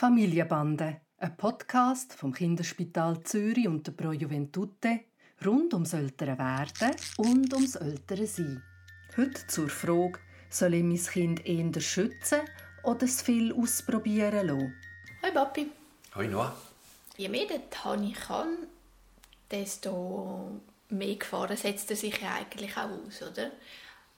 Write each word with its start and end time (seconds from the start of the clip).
Familienbande, 0.00 1.02
ein 1.18 1.36
Podcast 1.36 2.14
vom 2.14 2.32
Kinderspital 2.32 3.22
Zürich 3.22 3.68
und 3.68 3.86
der 3.86 3.92
Pro 3.92 4.12
Juventute 4.12 5.00
rund 5.44 5.74
ums 5.74 5.92
ältere 5.92 6.38
Werden 6.38 6.96
und 7.18 7.52
ums 7.52 7.74
ältere 7.74 8.26
Sein. 8.26 8.62
Heute 9.18 9.46
zur 9.46 9.68
Frage, 9.68 10.18
soll 10.48 10.72
ich 10.72 10.84
mein 10.84 10.96
Kind 10.96 11.46
eher 11.46 11.80
schützen 11.82 12.40
oder 12.82 13.02
es 13.02 13.20
viel 13.20 13.52
ausprobieren 13.52 14.46
lassen? 14.46 14.74
Hoi 15.22 15.32
Papi. 15.32 15.70
Hoi 16.14 16.28
Noah. 16.28 16.56
Je 17.18 17.28
mehr 17.28 17.46
der 17.46 17.68
Tani 17.68 18.12
kann, 18.12 18.56
desto 19.50 20.62
mehr 20.88 21.16
Gefahren 21.16 21.58
setzt 21.58 21.90
er 21.90 21.96
sich 21.96 22.18
ja 22.22 22.36
eigentlich 22.36 22.74
auch 22.74 22.88
aus, 22.88 23.20
oder? 23.30 23.50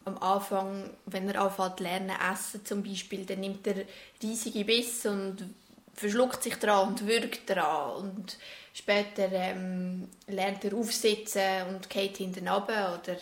Am 0.05 0.17
Anfang, 0.19 0.91
wenn 1.07 1.29
er 1.29 1.43
anfängt 1.43 1.81
lernen 1.81 2.17
essen 2.33 2.65
zum 2.65 2.85
Beispiel, 2.85 3.25
dann 3.25 3.41
nimmt 3.41 3.67
er 3.67 3.85
riesige 4.23 4.65
Biss 4.65 5.07
und 5.07 5.45
verschluckt 5.95 6.43
sich 6.43 6.57
dran 6.57 6.89
und 6.89 7.07
wirkt 7.07 7.49
dran. 7.49 7.97
Und 7.97 8.39
später 8.73 9.31
ähm, 9.33 10.09
lernt 10.27 10.65
er 10.65 10.75
aufsitzen 10.75 11.69
und 11.69 11.91
geht 11.91 12.17
hinten 12.17 12.49
runter. 12.49 13.01
Oder 13.03 13.17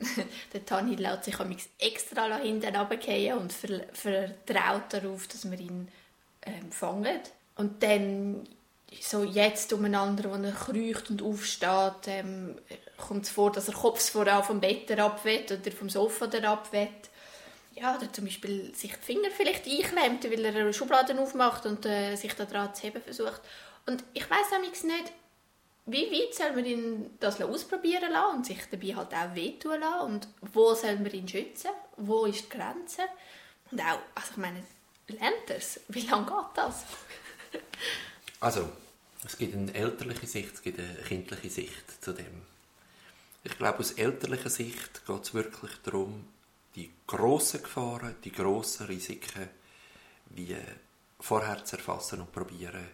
der 0.52 0.64
Tani 0.64 0.96
lässt 0.96 1.24
sich 1.24 1.36
extra 1.78 2.36
hinten 2.38 2.76
runterfallen 2.76 3.38
und 3.38 3.52
vertraut 3.52 4.92
darauf, 4.92 5.26
dass 5.28 5.50
wir 5.50 5.58
ihn 5.58 5.88
ähm, 6.42 6.72
fangen. 6.72 7.20
Und 7.56 7.82
dann 7.82 8.46
so 9.00 9.24
jetzt 9.24 9.72
umeinander, 9.72 10.30
wo 10.30 10.42
er 10.42 10.52
kreucht 10.52 11.10
und 11.10 11.22
aufsteht, 11.22 12.06
ähm, 12.06 12.56
kommt 12.96 13.24
es 13.24 13.30
vor, 13.30 13.50
dass 13.50 13.68
er 13.68 13.74
Kopf 13.74 14.10
voran 14.10 14.44
vom 14.44 14.60
Bett 14.60 14.90
abwett 14.98 15.50
oder 15.52 15.72
vom 15.72 15.88
Sofa 15.88 16.26
abwett 16.26 17.10
ja, 17.74 17.96
oder 17.96 18.12
zum 18.12 18.24
Beispiel 18.24 18.74
sich 18.74 18.92
die 18.92 19.04
Finger 19.04 19.30
vielleicht 19.30 19.66
einklemmt, 19.66 20.24
weil 20.24 20.44
er 20.44 20.72
Schubladen 20.72 21.18
aufmacht 21.18 21.66
und 21.66 21.84
äh, 21.86 22.14
sich 22.16 22.34
daran 22.34 22.74
zu 22.74 22.82
heben 22.82 23.02
versucht. 23.02 23.40
Und 23.86 24.04
ich 24.12 24.28
weiß 24.28 24.50
nämlich 24.52 24.82
nicht, 24.84 25.12
wie 25.86 26.10
weit 26.10 26.34
soll 26.34 26.52
man 26.52 26.64
ihn 26.64 27.10
das 27.20 27.40
ausprobieren 27.40 28.10
lassen 28.12 28.36
und 28.36 28.46
sich 28.46 28.60
dabei 28.70 28.94
halt 28.94 29.12
auch 29.12 29.34
wehtun 29.34 29.80
lassen 29.80 30.12
und 30.12 30.28
wo 30.40 30.74
soll 30.74 30.96
man 30.96 31.10
ihn 31.10 31.28
schützen, 31.28 31.70
wo 31.96 32.24
ist 32.24 32.44
die 32.44 32.56
Grenze 32.56 33.02
und 33.70 33.80
auch, 33.80 33.98
also 34.14 34.30
ich 34.30 34.36
meine, 34.38 34.62
lernt 35.08 35.48
er 35.48 35.56
es? 35.56 35.80
Wie 35.88 36.06
lange 36.06 36.26
geht 36.26 36.56
das? 36.56 36.84
also, 38.40 38.70
es 39.26 39.36
gibt 39.36 39.54
eine 39.54 39.74
elterliche 39.74 40.26
Sicht, 40.26 40.54
es 40.54 40.62
gibt 40.62 40.78
eine 40.78 40.94
kindliche 41.06 41.50
Sicht 41.50 42.02
zu 42.02 42.12
dem. 42.12 42.42
Ich 43.42 43.58
glaube, 43.58 43.80
aus 43.80 43.92
elterlicher 43.92 44.48
Sicht 44.48 45.04
geht 45.06 45.22
es 45.22 45.34
wirklich 45.34 45.72
darum, 45.82 46.26
die 46.74 46.90
grossen 47.06 47.62
Gefahren, 47.62 48.16
die 48.24 48.32
grossen 48.32 48.86
Risiken 48.86 49.48
wie 50.30 50.56
vorher 51.20 51.64
zu 51.64 51.76
erfassen 51.76 52.20
und 52.20 52.32
probieren, 52.32 52.88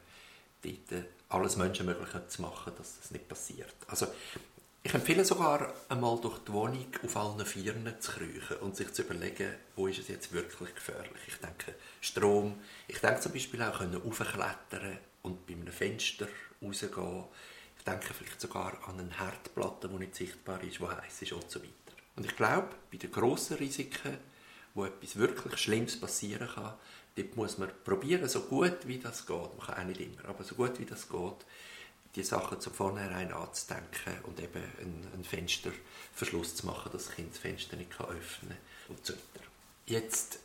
dort 0.63 1.05
alles 1.29 1.57
Menschenmögliche 1.57 2.27
zu 2.29 2.43
machen, 2.43 2.73
dass 2.77 2.99
das 2.99 3.11
nicht 3.11 3.29
passiert. 3.29 3.75
Also 3.87 4.09
ich 4.83 4.95
empfehle 4.95 5.25
sogar 5.25 5.75
einmal 5.89 6.19
durch 6.21 6.39
die 6.39 6.53
Wohnung 6.53 6.87
auf 7.05 7.17
allen 7.17 7.45
Vieren 7.45 7.95
zu 8.01 8.13
kriechen 8.13 8.57
und 8.61 8.77
sich 8.77 8.93
zu 8.93 9.03
überlegen, 9.03 9.55
wo 9.77 9.87
ist 9.87 9.99
es 9.99 10.09
jetzt 10.09 10.33
wirklich 10.33 10.75
gefährlich. 10.75 11.21
Ich 11.27 11.37
denke 11.37 11.75
Strom, 12.01 12.59
ich 12.89 12.99
denke 12.99 13.21
zum 13.21 13.33
Beispiel 13.33 13.63
auch 13.63 13.79
können 13.79 14.03
aufklettern 14.03 14.99
und 15.23 15.47
bei 15.47 15.53
einem 15.53 15.67
Fenster 15.69 16.29
rausgehen. 16.63 17.25
Ich 17.77 17.85
denke 17.85 18.15
vielleicht 18.15 18.41
sogar 18.41 18.77
an 18.89 18.99
eine 18.99 19.19
Herdplatte, 19.19 19.89
die 19.89 19.97
nicht 19.97 20.15
sichtbar 20.15 20.63
ist, 20.63 20.79
die 20.79 20.87
heiß 20.87 21.23
ist 21.23 21.33
und 21.33 21.51
so 21.51 21.61
weiter. 21.61 21.90
Und 22.17 22.27
ich 22.27 22.37
glaube, 22.37 22.69
bei 22.91 22.99
den 22.99 23.13
grossen 23.13 23.57
Risiken, 23.57 24.19
wo 24.75 24.85
etwas 24.85 25.17
wirklich 25.17 25.59
Schlimmes 25.59 25.99
passieren 25.99 26.49
kann, 26.49 26.75
dort 27.17 27.37
muss 27.37 27.59
man 27.59 27.71
probieren, 27.85 28.29
so 28.29 28.43
gut 28.43 28.87
wie 28.87 28.99
das 28.99 29.27
geht, 29.27 29.57
man 29.57 29.67
kann 29.67 29.79
auch 29.79 29.89
nicht 29.89 30.01
immer, 30.01 30.25
aber 30.27 30.45
so 30.45 30.55
gut 30.55 30.79
wie 30.79 30.85
das 30.85 31.09
geht, 31.09 31.47
die 32.17 32.23
Sachen 32.23 32.61
zu 32.61 32.71
vornherein 32.71 33.33
anzudenken 33.33 34.19
und 34.25 34.41
eben 34.41 34.63
einen, 34.81 35.25
Fensterverschluss 35.25 36.57
zu 36.57 36.67
machen, 36.67 36.91
dass 36.93 37.07
das 37.07 37.15
Kind 37.15 37.33
das 37.33 37.39
Fenster 37.39 37.77
nicht 37.77 37.91
kann 37.91 38.07
öffnen 38.07 38.57
kann 38.87 38.97
und 38.97 39.07
so 39.07 39.13
weiter. 39.13 39.47
Jetzt, 39.87 40.41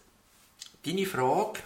deine 0.84 1.06
Frage, 1.06 1.59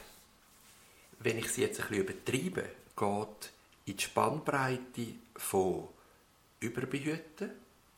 wenn 1.20 1.38
ich 1.38 1.50
sie 1.52 1.62
jetzt 1.62 1.82
ein 1.82 1.88
bisschen 1.90 2.04
übertreibe, 2.04 2.70
geht 2.96 3.52
in 3.86 3.98
die 3.98 4.04
Spannbreite 4.04 5.08
von 5.36 5.88
Überbehüten, 6.62 7.52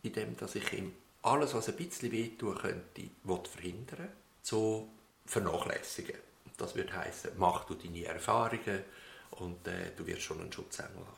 indem 0.03 0.35
ich 0.53 0.73
ihm 0.73 0.93
alles, 1.23 1.53
was 1.53 1.69
ein 1.69 1.75
bisschen 1.75 2.11
wehtun 2.11 2.57
könnte, 2.57 3.09
verhindern 3.49 4.09
zu 4.41 4.89
vernachlässigen. 5.25 6.15
Das 6.57 6.75
würde 6.75 6.95
heißen, 6.95 7.31
mach 7.37 7.65
du 7.65 7.75
deine 7.75 8.05
Erfahrungen 8.05 8.83
und 9.31 9.67
äh, 9.67 9.91
du 9.95 10.05
wirst 10.05 10.23
schon 10.23 10.41
einen 10.41 10.51
Schutzengel 10.51 10.97
haben. 10.97 11.17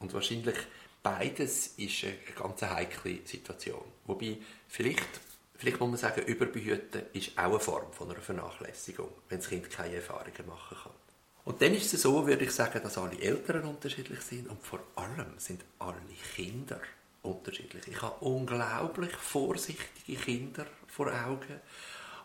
Und 0.00 0.12
wahrscheinlich 0.12 0.56
beides 1.02 1.74
ist 1.76 2.04
eine 2.04 2.16
ganz 2.36 2.62
heikle 2.62 3.20
Situation. 3.24 3.84
Wobei 4.06 4.38
vielleicht, 4.68 5.20
vielleicht 5.56 5.80
muss 5.80 5.90
man 5.90 5.98
sagen, 5.98 6.22
Überbehüten 6.22 7.02
ist 7.12 7.36
auch 7.36 7.44
eine 7.44 7.60
Form 7.60 7.92
von 7.92 8.10
einer 8.10 8.20
Vernachlässigung, 8.20 9.08
wenn 9.28 9.38
das 9.38 9.48
Kind 9.48 9.70
keine 9.70 9.96
Erfahrungen 9.96 10.46
machen 10.46 10.76
kann. 10.82 10.92
Und 11.44 11.60
dann 11.60 11.74
ist 11.74 11.92
es 11.92 12.02
so, 12.02 12.26
würde 12.26 12.44
ich 12.44 12.52
sagen, 12.52 12.80
dass 12.82 12.98
alle 12.98 13.20
Eltern 13.20 13.64
unterschiedlich 13.64 14.20
sind 14.20 14.48
und 14.48 14.64
vor 14.64 14.80
allem 14.94 15.38
sind 15.38 15.64
alle 15.80 15.96
Kinder 16.36 16.80
unterschiedlich. 17.22 17.86
Ich 17.88 18.02
habe 18.02 18.24
unglaublich 18.24 19.12
vorsichtige 19.12 20.20
Kinder 20.20 20.66
vor 20.86 21.06
Augen, 21.06 21.60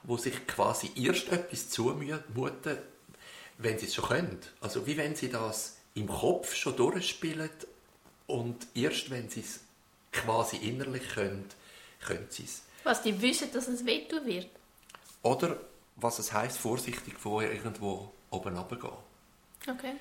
wo 0.03 0.17
sich 0.17 0.45
quasi 0.47 0.91
erst 0.95 1.31
etwas 1.31 1.69
zumuten, 1.69 2.77
wenn 3.57 3.79
sie 3.79 3.85
es 3.85 3.95
schon 3.95 4.05
können. 4.05 4.39
Also 4.61 4.85
wie 4.85 4.97
wenn 4.97 5.15
sie 5.15 5.29
das 5.29 5.77
im 5.93 6.07
Kopf 6.07 6.53
schon 6.55 6.75
durchspielen 6.75 7.49
und 8.27 8.67
erst 8.75 9.09
wenn 9.09 9.29
sie 9.29 9.41
es 9.41 9.61
quasi 10.11 10.57
innerlich 10.57 11.09
können, 11.09 11.45
können 12.05 12.27
sie 12.29 12.43
es. 12.43 12.63
Was 12.83 13.01
die 13.01 13.19
wissen, 13.21 13.51
dass 13.51 13.67
es 13.67 13.85
wehtun 13.85 14.25
wird. 14.25 14.49
Oder 15.23 15.57
was 15.95 16.19
es 16.19 16.31
heißt, 16.31 16.57
vorsichtig 16.57 17.17
vorher 17.17 17.51
irgendwo 17.51 18.11
oben 18.29 18.55
runtergehen. 18.55 18.93
Okay. 19.67 19.93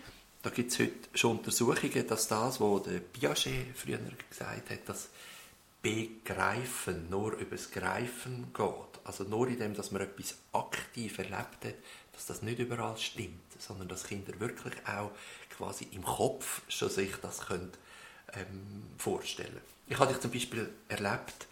Da 0.47 0.53
gibt 0.53 0.71
es 0.71 0.79
heute 0.79 0.93
schon 1.13 1.39
Untersuchungen, 1.39 2.07
dass 2.07 2.29
das, 2.29 2.61
was 2.61 2.83
der 2.85 3.01
Piaget 3.01 3.77
früher 3.77 3.99
gesagt 4.31 4.71
hat, 4.71 4.89
dass 4.89 5.09
Begreifen 5.83 7.11
nur 7.11 7.33
über 7.33 7.57
das 7.57 7.73
Greifen 7.73 8.53
geht, 8.55 9.01
also 9.03 9.25
nur 9.25 9.49
in 9.49 9.59
dem, 9.59 9.75
dass 9.75 9.91
man 9.91 10.03
etwas 10.03 10.37
aktiv 10.53 11.19
erlebt 11.19 11.65
hat, 11.65 11.75
dass 12.13 12.27
das 12.27 12.43
nicht 12.43 12.61
überall 12.61 12.97
stimmt, 12.97 13.43
sondern 13.59 13.89
dass 13.89 14.07
Kinder 14.07 14.39
wirklich 14.39 14.75
auch 14.87 15.11
quasi 15.51 15.89
im 15.91 16.05
Kopf 16.05 16.63
schon 16.69 16.91
sich 16.91 17.17
das 17.21 17.47
können, 17.47 17.73
ähm, 18.35 18.85
vorstellen. 18.99 19.61
Ich 19.89 19.99
habe 19.99 20.13
dich 20.13 20.23
zum 20.23 20.31
Beispiel 20.31 20.73
erlebt, 20.87 21.49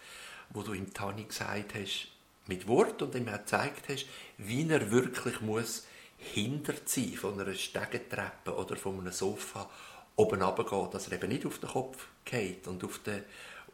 wo 0.50 0.62
du 0.62 0.72
im 0.72 0.94
Tani 0.94 1.24
gesagt 1.24 1.74
hast, 1.74 2.12
mit 2.46 2.68
Wort 2.68 3.02
und 3.02 3.16
ihm 3.16 3.26
auch 3.26 3.38
gezeigt 3.38 3.88
hast, 3.88 4.06
wie 4.38 4.68
er 4.68 4.92
wirklich 4.92 5.40
muss 5.40 5.82
hinterziehen 6.18 7.16
von 7.16 7.40
einer 7.40 7.54
Stegentreppe 7.54 8.54
oder 8.54 8.76
von 8.76 8.98
einem 9.00 9.12
Sofa 9.12 9.68
oben 10.16 10.42
runtergeht, 10.42 10.94
dass 10.94 11.08
er 11.08 11.14
eben 11.14 11.28
nicht 11.28 11.46
auf 11.46 11.58
den 11.58 11.70
Kopf 11.70 12.06
geht 12.24 12.66
und 12.66 12.84
auf 12.84 12.98
den, 13.00 13.22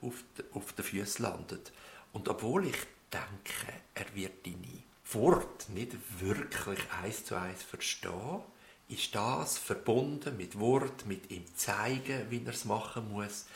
auf 0.03 0.15
den, 0.37 0.45
auf 0.55 0.73
den 0.73 0.85
Füßen 0.85 1.25
landet. 1.25 1.73
Und 2.13 2.29
obwohl 2.29 2.67
ich 2.67 2.79
denke, 3.13 3.73
er 3.95 4.15
wird 4.15 4.47
deine 4.47 4.83
Wort 5.13 5.69
nicht 5.71 5.93
wirklich 6.21 6.79
eins 7.03 7.25
zu 7.25 7.37
eins 7.37 7.63
verstehen, 7.63 8.43
ist 8.89 9.15
das 9.15 9.59
verbunden 9.59 10.37
mit 10.37 10.59
Wort, 10.59 11.07
mit 11.07 11.31
ihm 11.31 11.45
zeigen, 11.55 12.27
wie 12.31 12.43
er 12.45 12.53
es 12.53 12.65
machen 12.65 13.11
muss, 13.13 13.47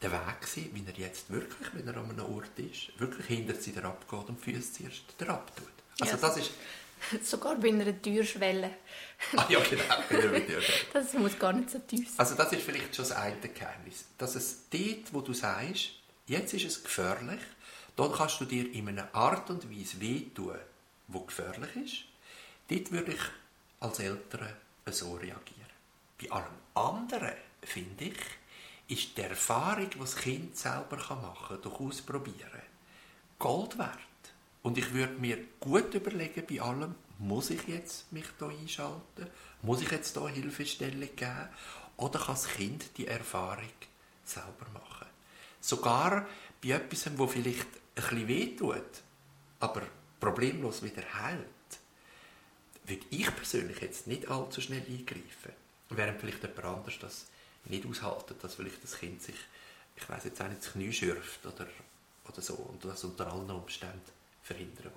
der 0.00 0.12
Weg 0.12 0.40
gewesen, 0.40 0.70
wie 0.72 0.84
er 0.86 0.98
jetzt 0.98 1.30
wirklich, 1.30 1.68
wenn 1.74 1.86
er 1.86 1.96
an 1.98 2.10
einem 2.10 2.34
Ort 2.34 2.58
ist, 2.58 2.98
wirklich 2.98 3.26
hinter 3.26 3.54
sie 3.54 3.76
abgeht 3.76 4.28
und 4.28 4.38
die 4.44 4.52
Füße 4.52 4.72
zuerst 4.72 5.02
derab 5.18 5.54
tut. 5.54 5.68
Also 6.00 6.16
das 6.16 6.38
ist 6.38 6.52
Sogar 7.22 7.56
bei 7.56 7.68
einer 7.68 8.00
Türschwelle. 8.00 8.70
Ah 9.36 9.46
ja, 9.48 9.60
genau. 9.60 9.82
das 10.92 11.12
muss 11.14 11.38
gar 11.38 11.52
nicht 11.52 11.70
so 11.70 11.78
tief 11.80 12.08
sein. 12.08 12.18
Also 12.18 12.34
das 12.34 12.52
ist 12.52 12.62
vielleicht 12.62 12.94
schon 12.94 13.04
das 13.04 13.12
eine 13.12 13.36
Geheimnis. 13.40 14.04
Dass 14.18 14.34
es 14.34 14.68
dort, 14.70 15.12
wo 15.12 15.20
du 15.20 15.32
sagst, 15.32 15.90
jetzt 16.26 16.54
ist 16.54 16.64
es 16.64 16.82
gefährlich, 16.82 17.40
dort 17.96 18.16
kannst 18.16 18.40
du 18.40 18.44
dir 18.44 18.72
in 18.72 18.88
einer 18.88 19.14
Art 19.14 19.50
und 19.50 19.70
Weise 19.70 20.00
wehtun, 20.00 20.58
wo 21.08 21.20
gefährlich 21.20 21.76
ist. 21.76 22.04
Dort 22.68 22.92
würde 22.92 23.12
ich 23.12 23.20
als 23.80 23.98
Eltern 23.98 24.52
so 24.86 25.14
reagieren. 25.14 25.60
Bei 26.20 26.30
allem 26.30 26.54
anderen, 26.74 27.32
finde 27.62 28.04
ich, 28.04 28.18
ist 28.88 29.16
die 29.16 29.22
Erfahrung, 29.22 29.88
die 29.88 29.98
das 29.98 30.16
Kind 30.16 30.56
selber 30.56 30.96
machen 30.96 31.48
kann, 31.48 31.62
durch 31.62 31.80
Ausprobieren, 31.80 32.62
Gold 33.38 33.78
wert. 33.78 34.09
Und 34.62 34.76
ich 34.76 34.92
würde 34.92 35.14
mir 35.14 35.38
gut 35.58 35.94
überlegen 35.94 36.44
bei 36.48 36.60
allem, 36.60 36.94
muss 37.18 37.50
ich 37.50 37.66
jetzt 37.68 38.12
mich 38.12 38.26
da 38.38 38.48
einschalten? 38.48 39.26
Muss 39.62 39.82
ich 39.82 39.90
jetzt 39.90 40.16
da 40.16 40.28
Hilfestellung 40.28 41.08
geben? 41.16 41.48
Oder 41.96 42.18
kann 42.18 42.34
das 42.34 42.48
Kind 42.48 42.96
die 42.96 43.06
Erfahrung 43.06 43.68
selber 44.24 44.66
machen? 44.72 45.06
Sogar 45.60 46.26
bei 46.62 46.70
etwas, 46.70 47.06
wo 47.18 47.26
vielleicht 47.26 47.60
ein 47.60 47.94
bisschen 47.94 48.28
wehtut, 48.28 49.02
aber 49.60 49.82
problemlos 50.18 50.82
wieder 50.82 51.02
heilt, 51.14 51.46
würde 52.86 53.04
ich 53.10 53.34
persönlich 53.34 53.80
jetzt 53.80 54.06
nicht 54.06 54.28
allzu 54.28 54.60
schnell 54.60 54.82
eingreifen. 54.82 55.52
Während 55.90 56.20
vielleicht 56.20 56.42
jemand 56.42 56.64
anders 56.64 56.98
das 56.98 57.26
nicht 57.64 57.86
aushaltet, 57.86 58.42
dass 58.42 58.54
vielleicht 58.54 58.82
das 58.82 58.98
Kind 58.98 59.22
sich, 59.22 59.36
ich 59.96 60.08
weiß 60.08 60.24
jetzt 60.24 60.40
auch 60.40 60.48
nicht, 60.48 60.62
das 60.62 60.72
Knie 60.72 60.92
schürft 60.92 61.44
oder, 61.44 61.66
oder 62.28 62.40
so 62.40 62.54
und 62.54 62.84
das 62.84 63.04
unter 63.04 63.30
allen 63.30 63.50
Umständen 63.50 64.19
verhindern 64.50 64.84
will. 64.84 64.92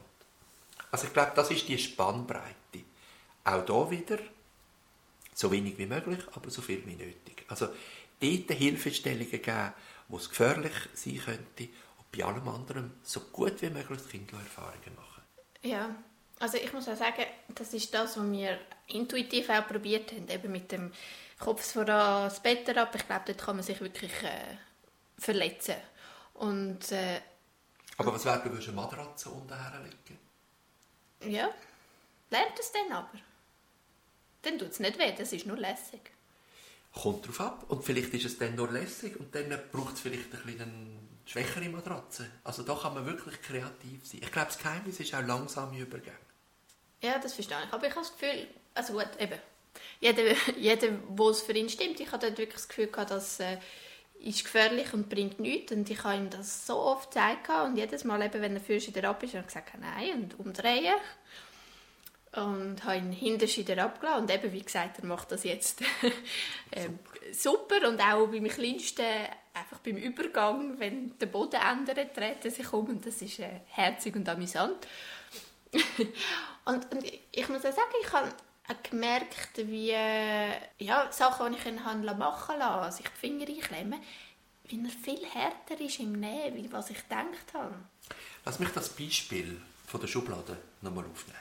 Also 0.91 1.07
ich 1.07 1.13
glaube, 1.13 1.31
das 1.35 1.51
ist 1.51 1.67
die 1.67 1.77
Spannbreite. 1.77 2.83
Auch 3.43 3.65
da 3.65 3.89
wieder 3.91 4.19
so 5.33 5.51
wenig 5.51 5.77
wie 5.77 5.85
möglich, 5.85 6.19
aber 6.33 6.49
so 6.49 6.61
viel 6.61 6.85
wie 6.85 6.95
nötig. 6.95 7.45
Also 7.47 7.67
dort 8.19 8.51
Hilfestellungen 8.51 9.29
geben, 9.29 9.73
wo 10.07 10.17
es 10.17 10.29
gefährlich 10.29 10.73
sein 10.93 11.21
könnte 11.23 11.63
und 11.97 12.11
bei 12.11 12.23
allem 12.23 12.47
anderen 12.47 12.93
so 13.03 13.19
gut 13.31 13.61
wie 13.61 13.69
möglich 13.69 13.99
Kindererfahrungen 14.09 14.95
machen. 14.95 15.23
Ja, 15.63 15.95
also 16.39 16.57
ich 16.57 16.71
muss 16.73 16.87
auch 16.87 16.97
sagen, 16.97 17.25
das 17.49 17.73
ist 17.73 17.93
das, 17.93 18.17
was 18.17 18.31
wir 18.31 18.59
intuitiv 18.87 19.49
auch 19.49 19.67
probiert 19.67 20.11
haben, 20.11 20.29
eben 20.29 20.51
mit 20.51 20.71
dem 20.71 20.91
Kopf 21.39 21.73
vor 21.73 21.85
das 21.85 22.41
Bett 22.41 22.69
ab. 22.77 22.93
Ich 22.95 23.07
glaube, 23.07 23.23
dort 23.25 23.37
kann 23.39 23.55
man 23.55 23.65
sich 23.65 23.79
wirklich 23.81 24.11
äh, 24.23 24.57
verletzen. 25.17 25.75
Und, 26.35 26.91
äh, 26.91 27.21
aber 27.97 28.13
was 28.13 28.25
wäre, 28.25 28.39
du 28.39 28.51
würdest 28.51 28.69
eine 28.69 28.77
Matratze 28.77 29.29
unten 29.29 29.53
herlegen? 29.53 30.19
Ja, 31.25 31.49
lernt 32.29 32.59
es 32.59 32.71
dann 32.71 32.91
aber. 32.91 33.19
Dann 34.41 34.59
tut 34.59 34.71
es 34.71 34.79
nicht 34.79 34.99
weh, 34.99 35.13
das 35.17 35.31
ist 35.31 35.45
nur 35.45 35.57
lässig. 35.57 36.11
Kommt 36.93 37.25
drauf 37.27 37.41
ab. 37.41 37.65
Und 37.69 37.83
vielleicht 37.83 38.13
ist 38.13 38.25
es 38.25 38.37
dann 38.37 38.55
nur 38.55 38.71
lässig 38.71 39.19
und 39.19 39.33
dann 39.33 39.49
braucht 39.71 39.95
es 39.95 40.01
vielleicht 40.01 40.33
ein 40.33 40.43
bisschen 40.43 41.09
schwächere 41.25 41.69
Matratze. 41.69 42.29
Also 42.43 42.63
da 42.63 42.75
kann 42.75 42.93
man 42.93 43.05
wirklich 43.05 43.41
kreativ 43.41 44.05
sein. 44.05 44.21
Ich 44.21 44.31
glaube, 44.31 44.47
das 44.47 44.57
Geheimnis 44.57 44.99
ist 44.99 45.15
auch 45.15 45.25
langsame 45.25 45.79
Übergänge. 45.79 46.17
Ja, 47.01 47.17
das 47.19 47.33
verstehe 47.33 47.57
ich. 47.65 47.73
Aber 47.73 47.87
ich 47.87 47.95
habe 47.95 48.05
das 48.05 48.17
Gefühl, 48.17 48.47
also 48.73 48.93
gut, 48.93 49.09
eben, 49.19 49.39
jeder, 49.99 50.23
jeder 50.57 50.89
wo 51.07 51.29
es 51.29 51.41
für 51.41 51.53
ihn 51.53 51.69
stimmt, 51.69 51.99
ich 51.99 52.11
hatte 52.11 52.27
wirklich 52.29 52.53
das 52.53 52.67
Gefühl 52.67 52.87
gehabt, 52.87 53.11
dass 53.11 53.39
äh, 53.39 53.57
ist 54.23 54.43
gefährlich 54.43 54.93
und 54.93 55.09
bringt 55.09 55.39
nichts. 55.39 55.71
Und 55.71 55.89
ich 55.89 56.03
habe 56.03 56.17
ihm 56.17 56.29
das 56.29 56.65
so 56.65 56.77
oft 56.77 57.11
gezeigt 57.11 57.49
und 57.49 57.77
jedes 57.77 58.03
Mal, 58.03 58.21
eben, 58.21 58.41
wenn 58.41 58.55
er 58.55 58.61
fürst 58.61 58.87
wieder 58.87 59.09
ab 59.09 59.21
ist, 59.23 59.33
habe 59.33 59.41
ich 59.41 59.47
gesagt, 59.47 59.73
nein, 59.79 60.23
und 60.23 60.39
umdrehen. 60.39 60.93
Und 62.35 62.83
habe 62.83 62.97
ihn 62.97 63.11
hinterst 63.11 63.57
wieder 63.57 63.83
abgelassen. 63.83 64.23
Und 64.23 64.33
eben, 64.33 64.51
wie 64.51 64.63
gesagt, 64.63 64.99
er 64.99 65.05
macht 65.05 65.31
das 65.31 65.43
jetzt 65.43 65.79
super. 65.79 66.93
super. 67.31 67.87
Und 67.87 68.01
auch 68.01 68.27
beim 68.27 68.47
Kleinsten, 68.47 69.05
einfach 69.53 69.79
beim 69.79 69.97
Übergang, 69.97 70.79
wenn 70.79 71.17
der 71.19 71.27
Boden 71.27 71.59
ändert, 71.61 72.17
dreht 72.17 72.43
er 72.43 72.51
sich 72.51 72.71
um. 72.73 72.87
Und 72.87 73.05
das 73.05 73.21
ist 73.21 73.39
äh, 73.39 73.61
herzig 73.67 74.15
und 74.15 74.27
amüsant. 74.27 74.87
und, 76.65 76.91
und, 76.91 77.03
ich 77.31 77.49
muss 77.49 77.65
auch 77.65 77.73
sagen, 77.73 77.93
ich 78.01 78.11
habe 78.11 78.29
gemerkt, 78.83 79.57
wie 79.57 79.91
ja, 79.91 81.11
Sachen, 81.11 81.53
die 81.53 81.59
ich 81.59 81.65
ihn 81.65 81.75
machen 82.17 82.57
lassen, 82.59 82.61
also 82.61 82.99
ich 82.99 83.09
die 83.09 83.19
Finger 83.19 83.47
einklemmen, 83.47 84.01
wie 84.65 84.83
er 84.83 84.89
viel 84.89 85.25
härter 85.25 85.79
ist 85.79 85.99
im 85.99 86.13
Nähen, 86.13 86.55
wie 86.55 86.71
was 86.71 86.89
ich 86.89 87.03
gedacht 87.03 87.53
habe. 87.53 87.75
Lass 88.45 88.59
mich 88.59 88.69
das 88.69 88.89
Beispiel 88.89 89.59
von 89.87 89.99
der 89.99 90.07
Schublade 90.07 90.57
nochmal 90.81 91.05
aufnehmen. 91.05 91.39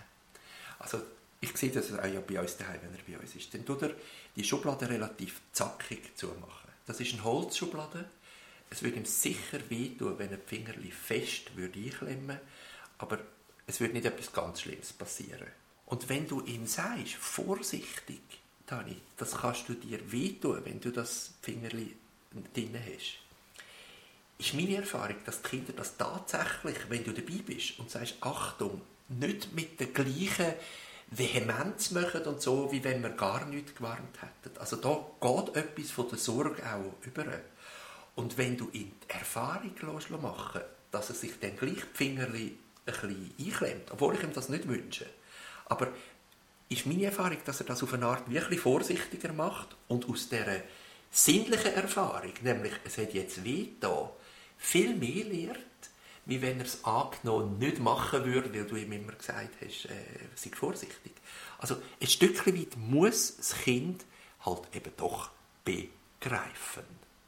Also 0.78 1.00
ich 1.40 1.56
sehe 1.56 1.70
das 1.70 1.92
auch 1.92 2.04
ja 2.04 2.20
bei 2.20 2.40
uns 2.40 2.56
daheim, 2.56 2.80
wenn 2.82 2.94
er 2.94 3.02
bei 3.06 3.20
uns 3.20 3.34
ist. 3.34 3.54
Dann 3.54 3.64
tut 3.64 3.82
er 3.82 3.90
die 4.34 4.44
Schublade 4.44 4.88
relativ 4.88 5.40
zackig 5.52 6.16
zumachen. 6.16 6.70
Das 6.86 7.00
ist 7.00 7.12
eine 7.12 7.25
Holzschublade. 7.25 8.04
Es 8.70 8.82
würde 8.82 8.96
ihm 8.96 9.04
sicher 9.04 9.58
wehtun, 9.68 10.18
wenn 10.18 10.30
er 10.30 10.38
die 10.38 10.48
Finger 10.48 10.75
fest 10.90 11.56
würde 11.56 11.78
einklemmen 11.78 12.40
aber 13.02 13.18
es 13.66 13.80
würde 13.80 13.94
nicht 13.94 14.06
etwas 14.06 14.32
ganz 14.32 14.60
Schlimmes 14.60 14.92
passieren. 14.92 15.48
Und 15.92 16.08
wenn 16.08 16.26
du 16.26 16.40
ihm 16.40 16.66
sagst, 16.66 17.16
vorsichtig, 17.16 18.22
Dani, 18.64 18.96
das 19.18 19.32
kannst 19.32 19.68
du 19.68 19.74
dir 19.74 20.00
wehtun, 20.10 20.62
wenn 20.64 20.80
du 20.80 20.90
das 20.90 21.32
Fingerli 21.42 21.94
drin 22.54 22.74
hast, 22.74 23.18
ist 24.38 24.54
meine 24.54 24.76
Erfahrung, 24.76 25.16
dass 25.26 25.42
die 25.42 25.50
Kinder 25.50 25.74
das 25.76 25.98
tatsächlich, 25.98 26.78
wenn 26.88 27.04
du 27.04 27.12
dabei 27.12 27.42
bist 27.44 27.78
und 27.78 27.90
sagst, 27.90 28.14
Achtung, 28.22 28.80
nicht 29.10 29.52
mit 29.52 29.78
der 29.80 29.88
gleichen 29.88 30.54
Vehemenz 31.10 31.90
machen 31.90 32.22
und 32.22 32.40
so, 32.40 32.72
wie 32.72 32.82
wenn 32.82 33.02
wir 33.02 33.10
gar 33.10 33.44
nichts 33.44 33.74
gewarnt 33.74 34.16
hätten. 34.22 34.56
Also 34.60 34.76
da 34.76 34.98
geht 35.20 35.56
etwas 35.56 35.90
von 35.90 36.08
der 36.08 36.16
Sorge 36.16 36.62
auch 36.72 37.06
über. 37.06 37.26
Und 38.14 38.38
wenn 38.38 38.56
du 38.56 38.70
in 38.72 38.92
die 38.92 39.10
Erfahrung 39.10 39.74
machen 40.22 40.62
lässt, 40.62 40.70
dass 40.90 41.10
er 41.10 41.16
sich 41.16 41.38
dann 41.38 41.54
gleich 41.58 41.74
die 41.74 41.96
Fingerli 41.96 42.56
ein 42.86 42.94
bisschen 42.94 43.34
einklemmt, 43.38 43.90
obwohl 43.90 44.14
ich 44.14 44.22
ihm 44.22 44.32
das 44.32 44.48
nicht 44.48 44.66
wünsche. 44.66 45.04
Aber 45.72 45.88
ist 46.69 46.86
meine 46.86 47.06
Erfahrung, 47.06 47.38
dass 47.46 47.60
er 47.60 47.66
das 47.66 47.82
auf 47.82 47.94
eine 47.94 48.06
Art 48.06 48.30
wirklich 48.30 48.60
vorsichtiger 48.60 49.32
macht 49.32 49.74
und 49.88 50.06
aus 50.06 50.28
dieser 50.28 50.60
sinnlichen 51.10 51.74
Erfahrung, 51.74 52.32
nämlich 52.42 52.72
es 52.84 52.98
hat 52.98 53.14
jetzt 53.14 53.42
weh 53.42 53.69
da, 53.80 54.10
viel 54.58 54.94
mehr 54.94 55.24
lernt, 55.24 55.58
wie 56.26 56.42
wenn 56.42 56.58
er 56.60 56.66
es 56.66 56.84
angenommen 56.84 57.58
nicht 57.58 57.78
machen 57.78 58.24
würde, 58.26 58.52
weil 58.52 58.66
du 58.66 58.76
ihm 58.76 58.92
immer 58.92 59.12
gesagt 59.12 59.56
hast, 59.64 59.86
äh, 59.86 59.94
sei 60.34 60.50
vorsichtig. 60.54 61.12
Also 61.58 61.76
ein 62.00 62.06
Stückchen 62.06 62.58
weit 62.58 62.76
muss 62.76 63.36
das 63.36 63.54
Kind 63.54 64.04
halt 64.44 64.62
eben 64.75 64.92
doch 64.96 65.30
begreifen. 65.64 67.01